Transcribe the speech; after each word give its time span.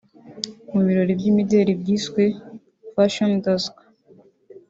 Mu 0.71 0.79
birori 0.85 1.11
by’imideli 1.19 1.71
byiswe 1.81 2.23
“Fashion 2.93 3.31
Dusk” 3.43 3.75